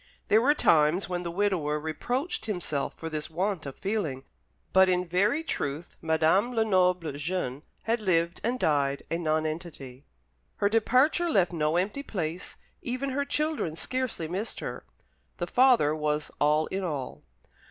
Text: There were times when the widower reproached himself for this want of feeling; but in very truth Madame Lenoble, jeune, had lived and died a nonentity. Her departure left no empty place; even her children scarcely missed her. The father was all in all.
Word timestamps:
There 0.29 0.41
were 0.41 0.55
times 0.55 1.07
when 1.07 1.21
the 1.21 1.29
widower 1.29 1.79
reproached 1.79 2.47
himself 2.47 2.95
for 2.95 3.07
this 3.07 3.29
want 3.29 3.67
of 3.67 3.77
feeling; 3.77 4.23
but 4.73 4.89
in 4.89 5.05
very 5.05 5.43
truth 5.43 5.95
Madame 6.01 6.55
Lenoble, 6.55 7.11
jeune, 7.11 7.61
had 7.83 7.99
lived 8.01 8.41
and 8.43 8.57
died 8.59 9.03
a 9.11 9.19
nonentity. 9.19 10.03
Her 10.55 10.69
departure 10.69 11.29
left 11.29 11.53
no 11.53 11.75
empty 11.77 12.01
place; 12.01 12.57
even 12.81 13.11
her 13.11 13.25
children 13.25 13.75
scarcely 13.75 14.27
missed 14.27 14.59
her. 14.59 14.85
The 15.37 15.45
father 15.45 15.93
was 15.95 16.31
all 16.39 16.65
in 16.71 16.83
all. 16.83 17.21